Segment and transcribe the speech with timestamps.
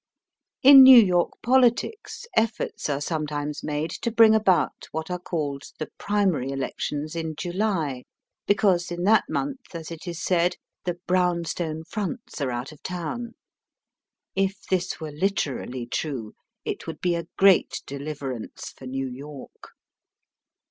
[0.63, 5.91] In New York politics efforts are sometimes made to bring about what are called the
[5.99, 8.05] primary elections in July,
[8.47, 12.81] because in that month, as it is said," the brown stone fronts are out of
[12.81, 13.35] town."
[14.35, 16.33] If this were literally true
[16.65, 19.69] it would be a great deliverance for New York.